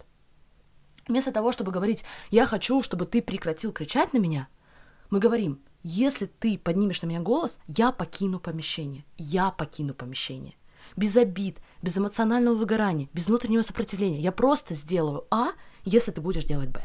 Вместо 1.08 1.32
того, 1.32 1.52
чтобы 1.52 1.72
говорить, 1.72 2.04
я 2.32 2.46
хочу, 2.48 2.82
чтобы 2.82 3.06
ты 3.06 3.22
прекратил 3.22 3.72
кричать 3.72 4.14
на 4.14 4.18
меня, 4.18 4.48
мы 5.10 5.20
говорим, 5.20 5.60
если 5.84 6.26
ты 6.26 6.58
поднимешь 6.58 7.02
на 7.02 7.08
меня 7.08 7.20
голос, 7.20 7.60
я 7.68 7.92
покину 7.92 8.40
помещение. 8.40 9.06
Я 9.18 9.52
покину 9.52 9.94
помещение. 9.94 10.56
Без 10.96 11.16
обид, 11.18 11.60
без 11.82 11.98
эмоционального 11.98 12.56
выгорания, 12.56 13.10
без 13.14 13.28
внутреннего 13.28 13.62
сопротивления. 13.64 14.22
Я 14.22 14.32
просто 14.32 14.74
сделаю 14.74 15.26
А, 15.30 15.50
если 15.84 16.12
ты 16.12 16.22
будешь 16.22 16.46
делать 16.46 16.70
Б. 16.70 16.82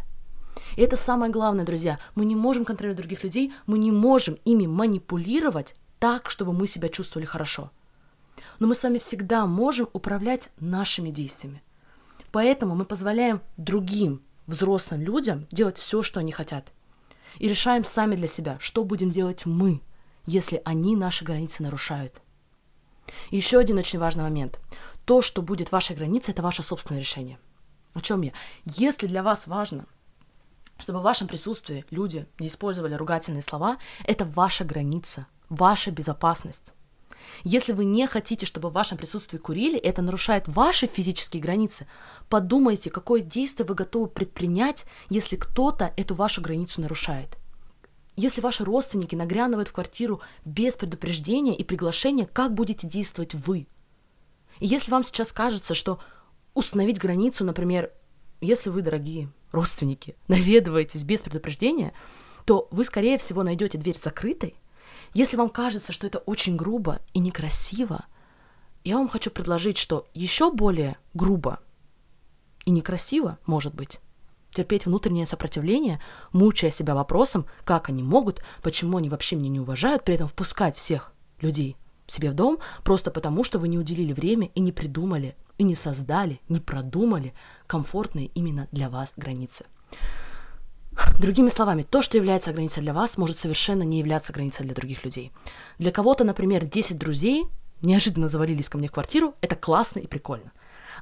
И 0.77 0.83
это 0.83 0.97
самое 0.97 1.31
главное, 1.31 1.65
друзья. 1.65 2.01
Мы 2.17 2.25
не 2.25 2.35
можем 2.35 2.65
контролировать 2.65 2.99
других 2.99 3.23
людей, 3.23 3.53
мы 3.67 3.79
не 3.79 3.93
можем 3.93 4.37
ими 4.45 4.67
манипулировать 4.67 5.77
так, 5.99 6.29
чтобы 6.29 6.53
мы 6.53 6.67
себя 6.67 6.89
чувствовали 6.89 7.27
хорошо. 7.27 7.71
Но 8.59 8.67
мы 8.67 8.75
с 8.75 8.83
вами 8.83 8.99
всегда 8.99 9.47
можем 9.47 9.89
управлять 9.93 10.51
нашими 10.59 11.11
действиями. 11.11 11.63
Поэтому 12.33 12.75
мы 12.75 12.85
позволяем 12.85 13.41
другим 13.57 14.23
взрослым 14.47 15.01
людям 15.01 15.47
делать 15.51 15.79
все, 15.79 16.03
что 16.03 16.21
они 16.21 16.33
хотят. 16.33 16.73
И 17.39 17.49
решаем 17.49 17.85
сами 17.85 18.17
для 18.17 18.27
себя, 18.27 18.57
что 18.61 18.85
будем 18.85 19.11
делать 19.11 19.47
мы, 19.47 19.83
если 20.27 20.61
они 20.65 20.97
наши 20.97 21.25
границы 21.25 21.63
нарушают. 21.63 22.21
И 23.31 23.37
еще 23.37 23.59
один 23.59 23.79
очень 23.79 23.99
важный 23.99 24.25
момент. 24.25 24.61
То, 25.05 25.23
что 25.23 25.43
будет 25.43 25.73
вашей 25.73 25.97
границей, 25.97 26.33
это 26.33 26.43
ваше 26.43 26.63
собственное 26.63 27.01
решение. 27.01 27.39
О 27.95 28.01
чем 28.01 28.23
я? 28.23 28.33
Если 28.65 29.07
для 29.07 29.23
вас 29.23 29.47
важно, 29.47 29.87
чтобы 30.79 31.01
в 31.01 31.03
вашем 31.03 31.29
присутствии 31.29 31.85
люди 31.91 32.27
не 32.39 32.49
использовали 32.49 32.95
ругательные 32.95 33.43
слова, 33.43 33.79
это 34.05 34.25
ваша 34.25 34.65
граница, 34.65 35.27
ваша 35.49 35.91
безопасность. 35.91 36.73
Если 37.45 37.73
вы 37.73 37.85
не 37.85 38.07
хотите, 38.07 38.47
чтобы 38.47 38.71
в 38.71 38.75
вашем 38.75 38.99
присутствии 38.99 39.39
курили, 39.39 39.79
это 39.79 40.03
нарушает 40.03 40.49
ваши 40.49 40.87
физические 40.87 41.43
границы. 41.43 41.87
Подумайте, 42.29 42.91
какое 42.91 43.21
действие 43.21 43.67
вы 43.67 43.75
готовы 43.75 44.09
предпринять, 44.09 44.85
если 45.09 45.37
кто-то 45.37 45.93
эту 45.97 46.15
вашу 46.15 46.41
границу 46.41 46.81
нарушает. 46.81 47.37
Если 48.17 48.41
ваши 48.41 48.65
родственники 48.65 49.15
нагрянывают 49.15 49.69
в 49.69 49.73
квартиру 49.73 50.21
без 50.45 50.75
предупреждения 50.75 51.57
и 51.57 51.63
приглашения, 51.63 52.27
как 52.27 52.53
будете 52.53 52.89
действовать 52.89 53.35
вы? 53.35 53.69
И 54.59 54.67
если 54.67 54.91
вам 54.91 55.05
сейчас 55.05 55.33
кажется, 55.33 55.75
что 55.75 56.01
установить 56.55 56.99
границу, 56.99 57.45
например, 57.45 57.93
если 58.41 58.71
вы, 58.71 58.83
дорогие 58.83 59.31
родственники, 59.53 60.17
наведываетесь 60.29 61.05
без 61.05 61.21
предупреждения, 61.21 61.93
то 62.45 62.67
вы, 62.71 62.85
скорее 62.85 63.19
всего, 63.19 63.43
найдете 63.43 63.79
дверь 63.79 63.97
закрытой, 63.97 64.57
если 65.15 65.37
вам 65.37 65.51
кажется, 65.51 65.93
что 65.93 66.07
это 66.07 66.19
очень 66.19 66.57
грубо 66.57 67.01
и 67.13 67.19
некрасиво, 67.19 68.05
я 68.85 68.97
вам 68.97 69.09
хочу 69.09 69.31
предложить, 69.31 69.79
что 69.79 70.07
еще 70.15 70.53
более 70.53 70.97
грубо 71.15 71.61
и 72.65 72.71
некрасиво, 72.71 73.39
может 73.47 73.75
быть, 73.75 74.01
терпеть 74.53 74.87
внутреннее 74.87 75.27
сопротивление, 75.27 76.01
мучая 76.33 76.71
себя 76.71 76.95
вопросом, 76.95 77.47
как 77.65 77.89
они 77.89 78.03
могут, 78.03 78.43
почему 78.63 78.97
они 78.99 79.09
вообще 79.09 79.37
меня 79.37 79.51
не 79.51 79.61
уважают, 79.61 80.05
при 80.05 80.15
этом 80.15 80.29
впускать 80.29 80.77
всех 80.77 81.13
людей 81.41 81.77
себе 82.07 82.31
в 82.31 82.35
дом, 82.35 82.59
просто 82.85 83.11
потому, 83.11 83.45
что 83.45 83.59
вы 83.59 83.69
не 83.69 83.79
уделили 83.79 84.13
время 84.13 84.51
и 84.55 84.61
не 84.61 84.73
придумали, 84.73 85.37
и 85.59 85.65
не 85.65 85.75
создали, 85.75 86.41
не 86.49 86.61
продумали 86.61 87.35
комфортные 87.67 88.27
именно 88.27 88.69
для 88.73 88.89
вас 88.89 89.13
границы. 89.17 89.67
Другими 91.19 91.49
словами, 91.49 91.83
то, 91.83 92.01
что 92.01 92.17
является 92.17 92.53
границей 92.53 92.81
для 92.81 92.95
вас, 92.95 93.19
может 93.19 93.39
совершенно 93.39 93.83
не 93.83 93.99
являться 93.99 94.33
границей 94.33 94.65
для 94.65 94.75
других 94.75 95.05
людей. 95.05 95.33
Для 95.77 95.91
кого-то, 95.91 96.23
например, 96.23 96.65
10 96.65 96.97
друзей 96.97 97.49
неожиданно 97.83 98.29
завалились 98.29 98.69
ко 98.69 98.79
мне 98.79 98.87
в 98.87 98.93
квартиру, 98.93 99.35
это 99.41 99.57
классно 99.57 99.99
и 99.99 100.07
прикольно. 100.07 100.53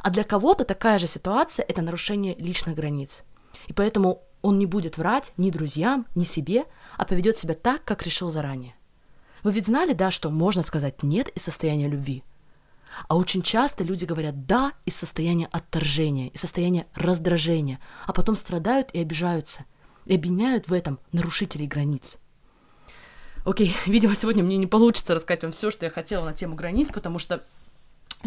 А 0.00 0.08
для 0.08 0.24
кого-то 0.24 0.64
такая 0.64 0.98
же 0.98 1.06
ситуация– 1.06 1.66
это 1.68 1.82
нарушение 1.82 2.34
личных 2.36 2.76
границ. 2.76 3.24
И 3.66 3.74
поэтому 3.74 4.22
он 4.40 4.58
не 4.58 4.64
будет 4.64 4.96
врать 4.96 5.34
ни 5.36 5.50
друзьям, 5.50 6.06
ни 6.14 6.24
себе, 6.24 6.64
а 6.96 7.04
поведет 7.04 7.36
себя 7.36 7.52
так, 7.52 7.84
как 7.84 8.02
решил 8.02 8.30
заранее. 8.30 8.74
Вы 9.42 9.52
ведь 9.52 9.66
знали, 9.66 9.92
да, 9.92 10.10
что 10.10 10.30
можно 10.30 10.62
сказать 10.62 11.02
«нет» 11.02 11.28
из 11.28 11.42
состояния 11.42 11.88
любви? 11.88 12.24
А 13.06 13.18
очень 13.18 13.42
часто 13.42 13.84
люди 13.84 14.06
говорят 14.06 14.46
«да» 14.46 14.72
из 14.86 14.96
состояния 14.96 15.48
отторжения, 15.52 16.28
из 16.28 16.40
состояния 16.40 16.86
раздражения, 16.94 17.80
а 18.06 18.14
потом 18.14 18.34
страдают 18.34 18.88
и 18.94 18.98
обижаются– 18.98 19.66
и 20.06 20.14
обвиняют 20.14 20.68
в 20.68 20.72
этом 20.72 20.98
нарушителей 21.12 21.66
границ. 21.66 22.18
Окей, 23.44 23.76
видимо, 23.86 24.14
сегодня 24.14 24.42
мне 24.42 24.56
не 24.56 24.66
получится 24.66 25.14
рассказать 25.14 25.42
вам 25.44 25.52
все, 25.52 25.70
что 25.70 25.84
я 25.84 25.90
хотела 25.90 26.24
на 26.24 26.32
тему 26.32 26.56
границ, 26.56 26.88
потому 26.92 27.18
что 27.18 27.44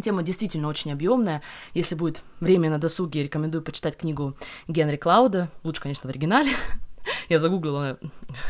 Тема 0.01 0.24
действительно 0.24 0.67
очень 0.67 0.91
объемная. 0.91 1.41
Если 1.74 1.95
будет 1.95 2.21
время 2.39 2.69
на 2.69 2.77
досуге, 2.77 3.24
рекомендую 3.24 3.63
почитать 3.63 3.98
книгу 3.98 4.36
Генри 4.67 4.95
Клауда. 4.95 5.50
Лучше, 5.63 5.81
конечно, 5.81 6.07
в 6.07 6.12
оригинале. 6.12 6.51
Я 7.29 7.39
загуглила 7.39 8.00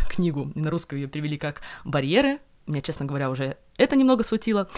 книгу, 0.10 0.52
и 0.54 0.60
на 0.60 0.70
русском 0.70 0.98
ее 0.98 1.08
привели 1.08 1.38
как 1.38 1.62
«Барьеры 1.86 2.40
меня, 2.70 2.82
честно 2.82 3.06
говоря, 3.06 3.30
уже 3.30 3.58
это 3.78 3.96
немного 3.96 4.24
смутило. 4.24 4.70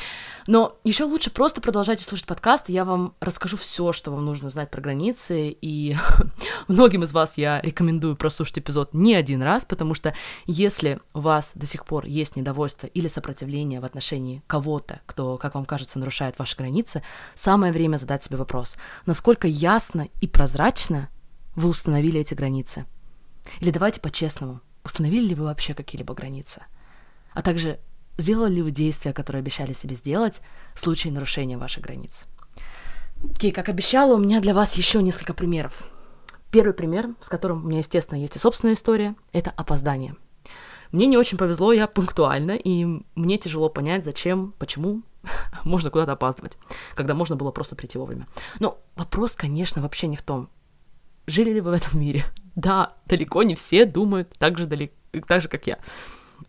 Но 0.48 0.78
еще 0.84 1.04
лучше 1.04 1.32
просто 1.32 1.62
продолжайте 1.62 2.04
слушать 2.04 2.26
подкаст, 2.26 2.70
я 2.70 2.86
вам 2.86 3.16
расскажу 3.20 3.58
все, 3.58 3.94
что 3.94 4.12
вам 4.12 4.26
нужно 4.26 4.50
знать 4.50 4.70
про 4.70 4.82
границы, 4.82 5.50
и 5.50 5.96
многим 6.68 7.04
из 7.04 7.12
вас 7.12 7.38
я 7.38 7.62
рекомендую 7.62 8.16
прослушать 8.16 8.60
эпизод 8.60 8.94
не 8.94 9.16
один 9.16 9.42
раз, 9.42 9.66
потому 9.66 9.94
что 9.94 10.14
если 10.46 11.00
у 11.14 11.22
вас 11.22 11.52
до 11.56 11.66
сих 11.66 11.86
пор 11.86 12.06
есть 12.06 12.36
недовольство 12.36 12.88
или 12.88 13.08
сопротивление 13.08 13.80
в 13.80 13.86
отношении 13.86 14.44
кого-то, 14.48 15.02
кто, 15.06 15.38
как 15.38 15.56
вам 15.56 15.66
кажется, 15.66 16.00
нарушает 16.00 16.38
ваши 16.40 16.56
границы, 16.56 17.04
самое 17.34 17.74
время 17.74 17.98
задать 17.98 18.24
себе 18.24 18.38
вопрос, 18.38 18.78
насколько 19.06 19.48
ясно 19.48 20.08
и 20.22 20.28
прозрачно 20.28 21.10
вы 21.56 21.70
установили 21.70 22.20
эти 22.20 22.34
границы. 22.34 22.86
Или 23.60 23.72
давайте 23.72 24.00
по-честному, 24.00 24.62
установили 24.84 25.30
ли 25.30 25.36
вы 25.36 25.46
вообще 25.46 25.74
какие-либо 25.74 26.14
границы? 26.14 26.64
А 27.34 27.42
также 27.42 27.80
сделали 28.18 28.56
ли 28.56 28.62
вы 28.62 28.72
действия, 28.72 29.14
которые 29.14 29.42
обещали 29.42 29.74
себе 29.74 29.96
сделать 29.96 30.42
в 30.74 30.80
случае 30.80 31.14
нарушения 31.14 31.58
ваших 31.58 31.84
границ. 31.84 32.26
Окей, 33.24 33.52
как 33.52 33.70
обещала, 33.70 34.16
у 34.16 34.20
меня 34.20 34.42
для 34.42 34.54
вас 34.54 34.76
еще 34.76 35.02
несколько 35.02 35.34
примеров. 35.34 35.84
Первый 36.52 36.74
пример, 36.74 37.10
с 37.22 37.30
которым 37.30 37.64
у 37.64 37.68
меня, 37.68 37.80
естественно, 37.80 38.20
есть 38.20 38.36
и 38.36 38.40
собственная 38.40 38.74
история, 38.74 39.16
это 39.32 39.52
опоздание. 39.52 40.16
Мне 40.92 41.08
не 41.08 41.18
очень 41.18 41.38
повезло, 41.38 41.72
я 41.72 41.88
пунктуальна, 41.88 42.52
и 42.52 42.86
мне 43.16 43.38
тяжело 43.38 43.70
понять, 43.70 44.04
зачем, 44.04 44.54
почему 44.58 45.04
можно 45.64 45.90
куда-то 45.90 46.14
опаздывать, 46.14 46.58
когда 46.96 47.14
можно 47.14 47.36
было 47.36 47.52
просто 47.52 47.76
прийти 47.76 47.98
вовремя. 47.98 48.28
Но 48.60 48.78
вопрос, 48.96 49.36
конечно, 49.36 49.82
вообще 49.82 50.08
не 50.08 50.18
в 50.18 50.22
том, 50.22 50.50
жили 51.28 51.52
ли 51.54 51.62
вы 51.62 51.72
в 51.72 51.74
этом 51.74 52.00
мире. 52.00 52.26
Да, 52.54 52.96
далеко 53.06 53.44
не 53.44 53.56
все 53.56 53.86
думают 53.86 54.34
так 54.38 54.58
же, 54.58 54.66
далеко, 54.66 54.94
так 55.26 55.42
же 55.42 55.48
как 55.48 55.68
я 55.68 55.80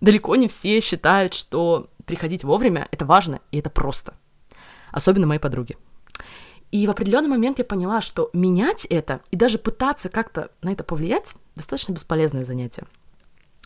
далеко 0.02 0.36
не 0.36 0.48
все 0.48 0.80
считают, 0.80 1.32
что 1.32 1.88
приходить 2.04 2.44
вовремя— 2.44 2.88
это 2.90 3.06
важно 3.06 3.40
и 3.50 3.58
это 3.60 3.70
просто. 3.70 4.14
Особенно 4.90 5.26
мои 5.26 5.38
подруги. 5.38 5.78
И 6.70 6.86
в 6.86 6.90
определенный 6.90 7.28
момент 7.28 7.58
я 7.58 7.64
поняла, 7.64 8.00
что 8.00 8.28
менять 8.32 8.84
это 8.86 9.20
и 9.30 9.36
даже 9.36 9.58
пытаться 9.58 10.08
как-то 10.10 10.50
на 10.60 10.72
это 10.72 10.84
повлиять— 10.84 11.34
достаточно 11.54 11.92
бесполезное 11.92 12.44
занятие. 12.44 12.84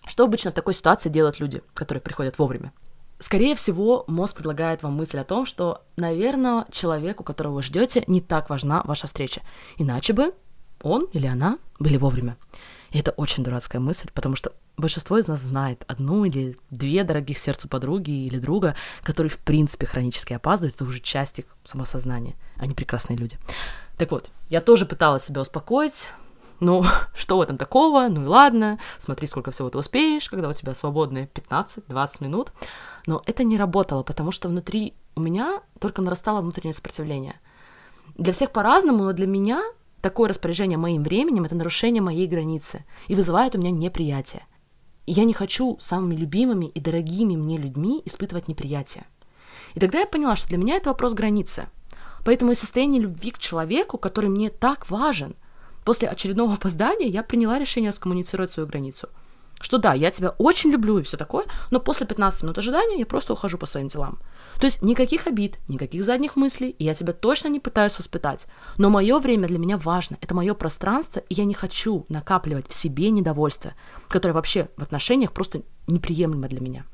Что 0.06 0.24
обычно 0.24 0.50
в 0.50 0.54
такой 0.54 0.74
ситуации 0.74 1.08
делают 1.08 1.40
люди, 1.40 1.62
которые 1.74 2.00
приходят 2.00 2.38
вовремя? 2.38 2.72
Скорее 3.18 3.54
всего, 3.54 4.04
мозг 4.06 4.36
предлагает 4.36 4.82
вам 4.82 4.94
мысль 4.94 5.18
о 5.18 5.24
том, 5.24 5.46
что, 5.46 5.82
наверное, 5.96 6.66
человеку, 6.70 7.24
которого 7.24 7.54
вы 7.54 7.62
ждете, 7.62 8.04
не 8.06 8.20
так 8.20 8.50
важна 8.50 8.82
ваша 8.84 9.06
встреча. 9.06 9.40
Иначе 9.78 10.12
бы 10.12 10.34
он 10.82 11.06
или 11.12 11.26
она 11.26 11.58
были 11.78 11.96
вовремя. 11.96 12.36
И 12.90 12.98
это 12.98 13.12
очень 13.12 13.42
дурацкая 13.42 13.80
мысль, 13.80 14.10
потому 14.12 14.36
что 14.36 14.52
большинство 14.76 15.18
из 15.18 15.26
нас 15.26 15.40
знает 15.40 15.84
одну 15.86 16.24
или 16.24 16.56
две 16.70 17.04
дорогих 17.04 17.38
сердцу 17.38 17.68
подруги 17.68 18.10
или 18.10 18.38
друга, 18.38 18.74
которые, 19.02 19.30
в 19.30 19.38
принципе, 19.38 19.86
хронически 19.86 20.32
опаздывают, 20.32 20.76
это 20.76 20.84
уже 20.84 21.00
часть 21.00 21.38
их 21.38 21.46
самосознания. 21.64 22.34
Они 22.56 22.74
прекрасные 22.74 23.16
люди. 23.16 23.38
Так 23.96 24.10
вот, 24.10 24.30
я 24.50 24.60
тоже 24.60 24.86
пыталась 24.86 25.24
себя 25.24 25.40
успокоить, 25.40 26.10
ну, 26.60 26.84
что 27.14 27.38
в 27.38 27.40
этом 27.40 27.58
такого? 27.58 28.08
Ну 28.08 28.24
и 28.24 28.26
ладно, 28.26 28.78
смотри, 28.98 29.26
сколько 29.26 29.50
всего 29.50 29.70
ты 29.70 29.78
успеешь, 29.78 30.28
когда 30.28 30.48
у 30.48 30.52
тебя 30.52 30.74
свободные 30.74 31.28
15-20 31.34 32.10
минут. 32.20 32.52
Но 33.06 33.22
это 33.26 33.44
не 33.44 33.56
работало, 33.56 34.02
потому 34.02 34.32
что 34.32 34.48
внутри 34.48 34.94
у 35.14 35.20
меня 35.20 35.60
только 35.78 36.02
нарастало 36.02 36.40
внутреннее 36.40 36.74
сопротивление. 36.74 37.40
Для 38.16 38.32
всех 38.32 38.52
по-разному, 38.52 39.04
но 39.04 39.12
для 39.12 39.26
меня 39.26 39.62
такое 40.00 40.28
распоряжение 40.28 40.78
моим 40.78 41.02
временем– 41.02 41.44
это 41.44 41.54
нарушение 41.54 42.02
моей 42.02 42.26
границы 42.26 42.84
и 43.08 43.14
вызывает 43.14 43.54
у 43.54 43.58
меня 43.58 43.70
неприятие. 43.70 44.44
Я 45.06 45.24
не 45.24 45.32
хочу 45.32 45.76
самыми 45.80 46.16
любимыми 46.16 46.66
и 46.66 46.80
дорогими 46.80 47.36
мне 47.36 47.58
людьми 47.58 48.02
испытывать 48.04 48.48
неприятие. 48.48 49.06
И 49.74 49.80
тогда 49.80 50.00
я 50.00 50.06
поняла, 50.06 50.34
что 50.36 50.48
для 50.48 50.58
меня 50.58 50.76
это 50.76 50.90
вопрос 50.90 51.14
границы. 51.14 51.68
Поэтому 52.24 52.52
из 52.52 52.58
состояния 52.58 52.98
любви 52.98 53.30
к 53.30 53.38
человеку, 53.38 53.98
который 53.98 54.30
мне 54.30 54.50
так 54.50 54.90
важен, 54.90 55.36
после 55.84 56.08
очередного 56.08 56.54
опоздания 56.54 57.06
я 57.06 57.22
приняла 57.22 57.58
решение 57.58 57.92
скоммуницировать 57.92 58.50
свою 58.50 58.68
границу. 58.68 59.08
Что 59.60 59.78
да, 59.78 59.94
я 59.94 60.10
тебя 60.10 60.30
очень 60.38 60.70
люблю 60.70 60.98
и 60.98 61.02
все 61.02 61.16
такое, 61.16 61.44
но 61.70 61.80
после 61.80 62.06
15 62.06 62.42
минут 62.42 62.58
ожидания 62.58 62.98
я 62.98 63.06
просто 63.06 63.32
ухожу 63.32 63.58
по 63.58 63.66
своим 63.66 63.88
делам. 63.88 64.18
То 64.58 64.66
есть 64.66 64.82
никаких 64.82 65.26
обид, 65.26 65.58
никаких 65.68 66.04
задних 66.04 66.36
мыслей, 66.36 66.70
и 66.70 66.84
я 66.84 66.94
тебя 66.94 67.12
точно 67.12 67.48
не 67.48 67.60
пытаюсь 67.60 67.98
воспитать. 67.98 68.46
Но 68.78 68.90
мое 68.90 69.18
время 69.18 69.48
для 69.48 69.58
меня 69.58 69.76
важно, 69.76 70.16
это 70.20 70.34
мое 70.34 70.54
пространство, 70.54 71.20
и 71.28 71.34
я 71.34 71.44
не 71.44 71.54
хочу 71.54 72.06
накапливать 72.08 72.68
в 72.68 72.74
себе 72.74 73.10
недовольство, 73.10 73.72
которое 74.08 74.34
вообще 74.34 74.68
в 74.76 74.82
отношениях 74.82 75.32
просто 75.32 75.62
неприемлемо 75.86 76.48
для 76.48 76.60
меня. 76.60 76.84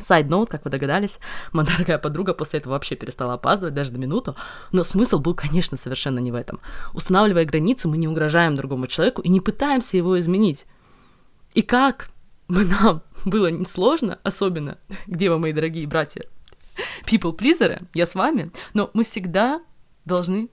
Сайд 0.00 0.28
ноут, 0.28 0.48
как 0.48 0.64
вы 0.64 0.70
догадались, 0.70 1.18
моя 1.52 1.68
дорогая 1.68 1.98
подруга 1.98 2.34
после 2.34 2.60
этого 2.60 2.74
вообще 2.74 2.96
перестала 2.96 3.34
опаздывать 3.34 3.74
даже 3.74 3.92
на 3.92 3.98
минуту, 3.98 4.36
но 4.72 4.84
смысл 4.84 5.18
был, 5.18 5.34
конечно, 5.34 5.76
совершенно 5.76 6.18
не 6.18 6.30
в 6.30 6.34
этом. 6.34 6.60
Устанавливая 6.94 7.44
границу, 7.44 7.88
мы 7.88 7.96
не 7.96 8.08
угрожаем 8.08 8.54
другому 8.54 8.86
человеку 8.86 9.22
и 9.22 9.28
не 9.28 9.40
пытаемся 9.40 9.96
его 9.96 10.18
изменить. 10.18 10.66
И 11.58 11.62
как 11.62 12.10
бы 12.46 12.64
нам 12.64 13.02
было 13.24 13.50
несложно, 13.50 14.20
особенно, 14.22 14.78
где 15.08 15.28
вы, 15.28 15.40
мои 15.40 15.52
дорогие 15.52 15.88
братья, 15.88 16.22
people-плизеры, 17.04 17.82
я 17.94 18.06
с 18.06 18.14
вами, 18.14 18.52
но 18.74 18.92
мы 18.94 19.02
всегда 19.02 19.60
должны... 20.04 20.50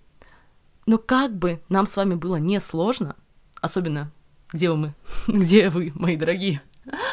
Но 0.87 0.97
как 0.97 1.37
бы 1.37 1.61
нам 1.69 1.85
с 1.85 1.95
вами 1.95 2.15
было 2.15 2.37
несложно, 2.37 3.15
особенно, 3.61 4.11
где 4.51 4.71
вы 4.71 4.77
мы, 4.77 4.95
где 5.27 5.69
вы, 5.69 5.91
мои 5.93 6.17
дорогие 6.17 6.59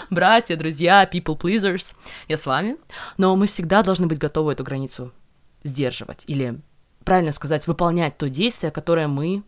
братья, 0.09 0.57
друзья, 0.57 1.05
people 1.05 1.39
pleasers, 1.39 1.95
я 2.29 2.39
с 2.39 2.47
вами, 2.47 2.79
но 3.19 3.37
мы 3.37 3.47
всегда 3.47 3.83
должны 3.83 4.07
быть 4.07 4.17
готовы 4.17 4.53
эту 4.53 4.65
границу 4.65 5.13
сдерживать 5.65 6.25
или, 6.29 6.59
правильно 7.05 7.31
сказать, 7.31 7.67
выполнять 7.67 8.17
то 8.17 8.31
действие, 8.31 8.73
которое 8.73 9.07
мы 9.07 9.43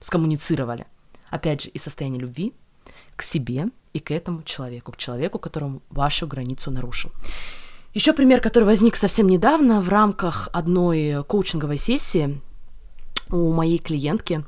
скоммуницировали. 0.00 0.86
Опять 1.30 1.62
же, 1.62 1.70
из 1.70 1.82
состояния 1.82 2.18
любви 2.18 2.52
к 3.16 3.22
себе 3.22 3.70
и 3.96 3.98
к 3.98 4.10
этому 4.10 4.42
человеку, 4.42 4.92
к 4.92 4.96
человеку, 4.96 5.38
которому 5.38 5.80
вашу 5.90 6.26
границу 6.26 6.70
нарушил. 6.70 7.10
Еще 7.94 8.12
пример, 8.12 8.40
который 8.40 8.64
возник 8.64 8.96
совсем 8.96 9.26
недавно 9.26 9.80
в 9.80 9.88
рамках 9.88 10.50
одной 10.52 11.24
коучинговой 11.24 11.78
сессии 11.78 12.40
у 13.30 13.52
моей 13.52 13.78
клиентки. 13.78 14.44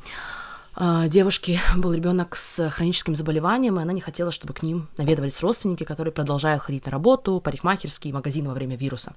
А, 0.75 1.09
девушки 1.09 1.59
был 1.77 1.95
ребенок 1.95 2.37
с 2.37 2.69
хроническим 2.71 3.15
заболеванием, 3.17 3.79
и 3.79 3.83
она 3.83 3.93
не 3.93 4.03
хотела, 4.03 4.31
чтобы 4.33 4.53
к 4.53 4.63
ним 4.63 4.89
наведывались 4.99 5.41
родственники, 5.41 5.85
которые 5.85 6.13
продолжают 6.13 6.63
ходить 6.63 6.85
на 6.85 6.93
работу, 6.93 7.41
парикмахерские, 7.41 8.13
магазины 8.13 8.49
во 8.49 8.55
время 8.55 8.77
вируса. 8.77 9.15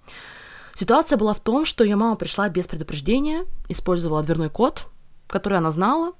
Ситуация 0.74 1.18
была 1.18 1.34
в 1.34 1.42
том, 1.42 1.66
что 1.66 1.84
ее 1.84 1.98
мама 1.98 2.16
пришла 2.16 2.48
без 2.48 2.68
предупреждения, 2.68 3.46
использовала 3.68 4.24
дверной 4.24 4.50
код, 4.50 4.88
который 5.28 5.58
она 5.58 5.72
знала. 5.72 6.14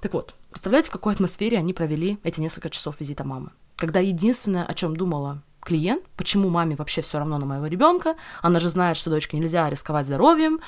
Так 0.00 0.12
вот, 0.12 0.34
представляете, 0.54 0.90
в 0.90 0.92
какой 0.92 1.14
атмосфере 1.14 1.58
они 1.58 1.72
провели 1.72 2.20
эти 2.22 2.40
несколько 2.40 2.70
часов 2.70 3.00
визита 3.00 3.24
мамы? 3.24 3.50
Когда 3.74 3.98
единственное, 3.98 4.64
о 4.64 4.72
чем 4.72 4.94
думала 4.96 5.42
клиент, 5.60 6.04
почему 6.16 6.48
маме 6.48 6.76
вообще 6.76 7.02
все 7.02 7.18
равно 7.18 7.38
на 7.38 7.44
моего 7.44 7.66
ребенка, 7.66 8.14
она 8.40 8.60
же 8.60 8.68
знает, 8.68 8.96
что 8.96 9.10
дочке 9.10 9.36
нельзя 9.36 9.68
рисковать 9.68 10.06
здоровьем, 10.06 10.60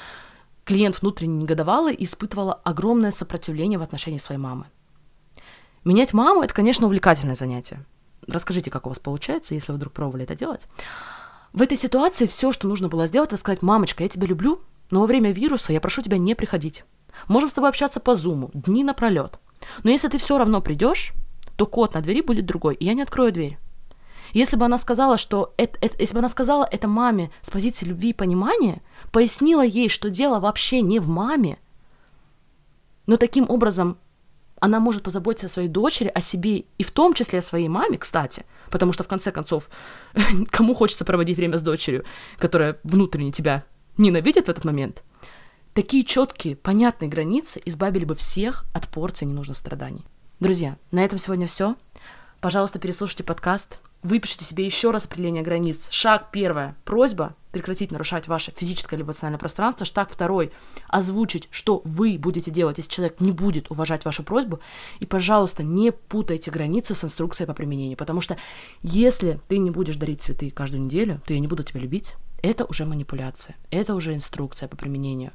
клиент 0.64 1.00
внутренне 1.00 1.36
негодовала 1.36 1.92
и 1.92 2.04
испытывала 2.04 2.54
огромное 2.64 3.12
сопротивление 3.12 3.78
в 3.78 3.82
отношении 3.82 4.18
своей 4.18 4.40
мамы. 4.40 4.66
Менять 5.84 6.12
маму– 6.12 6.42
это, 6.42 6.52
конечно, 6.52 6.86
увлекательное 6.86 7.36
занятие. 7.36 7.84
Расскажите, 8.26 8.72
как 8.72 8.86
у 8.86 8.88
вас 8.88 8.98
получается, 8.98 9.54
если 9.54 9.70
вы 9.70 9.78
вдруг 9.78 9.92
пробовали 9.92 10.24
это 10.24 10.34
делать. 10.34 10.66
В 11.52 11.62
этой 11.62 11.76
ситуации 11.76 12.26
все, 12.26 12.50
что 12.50 12.66
нужно 12.66 12.88
было 12.88 13.06
сделать, 13.06 13.28
это 13.28 13.36
сказать, 13.36 13.62
мамочка, 13.62 14.02
я 14.02 14.08
тебя 14.08 14.26
люблю, 14.26 14.60
но 14.90 15.00
во 15.02 15.06
время 15.06 15.30
вируса 15.30 15.72
я 15.72 15.80
прошу 15.80 16.02
тебя 16.02 16.18
не 16.18 16.34
приходить. 16.34 16.84
Можем 17.28 17.50
с 17.50 17.52
тобой 17.52 17.70
общаться 17.70 18.00
по 18.00 18.16
зуму, 18.16 18.50
дни 18.52 18.82
напролет. 18.82 19.38
Но 19.82 19.90
если 19.90 20.08
ты 20.08 20.18
все 20.18 20.38
равно 20.38 20.60
придешь, 20.60 21.12
то 21.56 21.66
код 21.66 21.94
на 21.94 22.00
двери 22.00 22.20
будет 22.20 22.46
другой, 22.46 22.74
и 22.74 22.84
я 22.84 22.94
не 22.94 23.02
открою 23.02 23.32
дверь. 23.32 23.58
Если 24.32 24.56
бы 24.56 24.64
она 24.64 24.78
сказала, 24.78 25.16
что 25.16 25.54
это, 25.56 25.78
это, 25.80 25.96
если 25.98 26.14
бы 26.14 26.18
она 26.18 26.28
сказала 26.28 26.68
это 26.70 26.88
маме 26.88 27.30
с 27.42 27.50
позиции 27.50 27.86
любви 27.86 28.10
и 28.10 28.14
понимания, 28.14 28.82
пояснила 29.12 29.64
ей, 29.64 29.88
что 29.88 30.10
дело 30.10 30.40
вообще 30.40 30.82
не 30.82 30.98
в 30.98 31.08
маме, 31.08 31.58
но 33.06 33.16
таким 33.16 33.48
образом 33.48 33.98
она 34.60 34.80
может 34.80 35.02
позаботиться 35.02 35.46
о 35.46 35.50
своей 35.50 35.68
дочери, 35.68 36.10
о 36.14 36.20
себе 36.20 36.64
и 36.78 36.82
в 36.82 36.90
том 36.90 37.14
числе 37.14 37.38
о 37.38 37.42
своей 37.42 37.68
маме, 37.68 37.98
кстати, 37.98 38.44
потому 38.70 38.92
что 38.92 39.04
в 39.04 39.08
конце 39.08 39.30
концов, 39.30 39.68
кому 40.50 40.74
хочется 40.74 41.04
проводить 41.04 41.36
время 41.36 41.58
с 41.58 41.62
дочерью, 41.62 42.04
которая 42.38 42.78
внутренне 42.82 43.32
тебя 43.32 43.64
ненавидит 43.96 44.46
в 44.46 44.50
этот 44.50 44.64
момент, 44.64 45.02
такие 45.76 46.04
четкие, 46.04 46.56
понятные 46.56 47.10
границы 47.10 47.60
избавили 47.66 48.06
бы 48.06 48.14
всех 48.14 48.64
от 48.72 48.88
порции 48.88 49.26
ненужных 49.26 49.58
страданий. 49.58 50.06
Друзья, 50.40 50.78
на 50.90 51.04
этом 51.04 51.18
сегодня 51.18 51.46
все. 51.46 51.76
Пожалуйста, 52.40 52.78
переслушайте 52.78 53.24
подкаст, 53.24 53.78
Выпишите 54.06 54.44
себе 54.44 54.64
еще 54.64 54.92
раз 54.92 55.04
определение 55.04 55.42
границ. 55.42 55.90
Шаг 55.90 56.30
первое. 56.30 56.76
Просьба 56.84 57.34
прекратить 57.50 57.90
нарушать 57.90 58.28
ваше 58.28 58.52
физическое 58.56 58.94
либо 58.96 59.10
социальное 59.10 59.38
пространство. 59.38 59.84
Шаг 59.84 60.10
второй. 60.12 60.52
Озвучить, 60.86 61.48
что 61.50 61.82
вы 61.84 62.16
будете 62.16 62.52
делать, 62.52 62.78
если 62.78 62.90
человек 62.90 63.20
не 63.20 63.32
будет 63.32 63.68
уважать 63.68 64.04
вашу 64.04 64.22
просьбу. 64.22 64.60
И, 65.00 65.06
пожалуйста, 65.06 65.64
не 65.64 65.90
путайте 65.90 66.52
границы 66.52 66.94
с 66.94 67.02
инструкцией 67.02 67.48
по 67.48 67.54
применению. 67.54 67.96
Потому 67.96 68.20
что 68.20 68.36
если 68.82 69.40
ты 69.48 69.58
не 69.58 69.72
будешь 69.72 69.96
дарить 69.96 70.22
цветы 70.22 70.50
каждую 70.50 70.82
неделю, 70.84 71.20
то 71.26 71.34
я 71.34 71.40
не 71.40 71.48
буду 71.48 71.64
тебя 71.64 71.80
любить. 71.80 72.14
Это 72.42 72.64
уже 72.64 72.84
манипуляция. 72.84 73.56
Это 73.70 73.96
уже 73.96 74.14
инструкция 74.14 74.68
по 74.68 74.76
применению. 74.76 75.32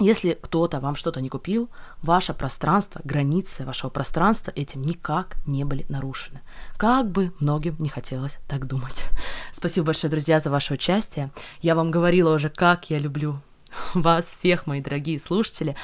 Если 0.00 0.32
кто-то 0.32 0.80
вам 0.80 0.96
что-то 0.96 1.20
не 1.20 1.28
купил, 1.28 1.68
ваше 2.00 2.32
пространство, 2.32 3.02
границы 3.04 3.66
вашего 3.66 3.90
пространства 3.90 4.50
этим 4.56 4.80
никак 4.80 5.36
не 5.46 5.64
были 5.64 5.84
нарушены. 5.90 6.40
Как 6.78 7.10
бы 7.10 7.34
многим 7.38 7.76
не 7.78 7.90
хотелось 7.90 8.38
так 8.48 8.66
думать. 8.66 9.04
Спасибо 9.52 9.88
большое, 9.88 10.10
друзья, 10.10 10.40
за 10.40 10.48
ваше 10.50 10.72
участие. 10.72 11.30
Я 11.60 11.74
вам 11.74 11.90
говорила 11.90 12.34
уже, 12.34 12.48
как 12.48 12.88
я 12.88 12.98
люблю 12.98 13.42
вас 13.94 14.24
всех, 14.24 14.66
мои 14.66 14.80
дорогие 14.80 15.18
слушатели. 15.18 15.76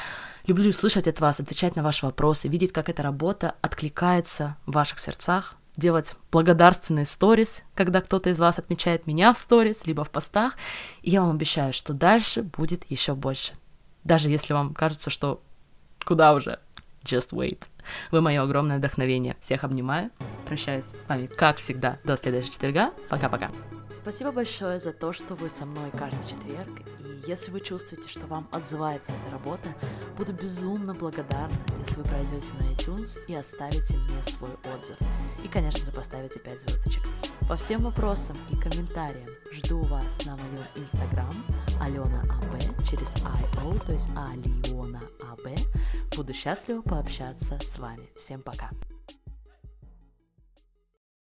Люблю 0.47 0.73
слышать 0.73 1.07
от 1.07 1.21
вас, 1.21 1.39
отвечать 1.39 1.77
на 1.77 1.83
ваши 1.83 2.07
вопросы, 2.07 2.49
видеть, 2.49 2.73
как 2.73 2.89
эта 2.89 3.03
работа 3.03 3.55
откликается 3.61 4.57
в 4.65 4.73
ваших 4.73 4.99
сердцах, 4.99 5.57
делать 5.77 6.15
благодарственные 6.33 7.05
сторис, 7.05 7.65
когда 7.75 8.01
кто-то 8.01 8.31
из 8.31 8.41
вас 8.41 8.59
отмечает 8.59 9.07
меня 9.07 9.35
в 9.35 9.37
сторис, 9.37 9.85
либо 9.85 10.05
в 10.05 10.11
постах. 10.11 10.55
И 11.03 11.11
я 11.11 11.21
вам 11.21 11.33
обещаю, 11.33 11.75
что 11.75 11.93
дальше 11.93 12.43
будет 12.43 12.91
еще 12.91 13.15
больше 13.15 13.53
даже 14.07 14.31
если 14.31 14.53
вам 14.53 14.73
кажется, 14.73 15.11
что 15.11 15.43
куда 16.05 16.33
уже, 16.35 16.61
just 17.05 17.33
wait. 17.33 17.65
Вы 18.11 18.21
мое 18.21 18.43
огромное 18.43 18.79
вдохновение. 18.79 19.37
Всех 19.41 19.65
обнимаю. 19.65 20.11
Прощаюсь 20.47 20.85
с 20.85 21.09
вами, 21.09 21.27
как 21.27 21.59
всегда, 21.59 21.99
до 22.05 22.17
следующего 22.17 22.53
четверга. 22.53 22.93
Пока-пока. 23.09 23.51
Спасибо 23.91 24.31
большое 24.31 24.79
за 24.79 24.93
то, 24.93 25.13
что 25.13 25.35
вы 25.35 25.49
со 25.49 25.65
мной 25.65 25.91
каждый 25.91 26.23
четверг. 26.23 26.83
И 27.01 27.29
если 27.29 27.51
вы 27.51 27.61
чувствуете, 27.61 28.09
что 28.09 28.27
вам 28.27 28.49
отзывается 28.53 29.13
эта 29.13 29.33
работа, 29.33 29.75
буду 30.17 30.33
безумно 30.33 30.95
благодарна, 30.95 31.57
если 31.79 31.97
вы 31.97 32.05
пройдете 32.05 32.53
на 32.61 32.73
iTunes 32.73 33.19
и 33.27 33.35
оставите 33.35 33.97
мне 33.97 34.23
свой 34.23 34.51
отзыв. 34.75 34.97
И, 35.43 35.49
конечно 35.49 35.85
же, 35.85 35.93
поставите 35.93 36.39
5 36.39 36.61
звездочек. 36.61 37.03
По 37.49 37.57
всем 37.57 37.83
вопросам 37.83 38.37
и 38.51 38.57
комментариям 38.57 39.29
жду 39.53 39.81
вас 39.83 40.25
на 40.25 40.37
моем 40.37 40.65
инстаграм 40.75 41.33
Алена 41.81 42.23
АБ 42.23 42.85
через 42.85 43.15
IO, 43.15 43.87
то 43.87 43.93
есть 43.93 44.09
Алиона 44.17 45.03
АБ. 45.23 45.57
Буду 46.17 46.35
счастлива 46.35 46.83
пообщаться 46.83 47.59
с 47.61 47.79
вами. 47.79 48.09
Всем 48.17 48.43
пока! 48.43 48.71